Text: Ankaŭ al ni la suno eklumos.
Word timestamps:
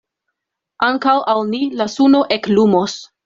Ankaŭ 0.87 1.13
al 1.35 1.45
ni 1.51 1.61
la 1.83 1.87
suno 1.97 2.25
eklumos. 2.39 2.97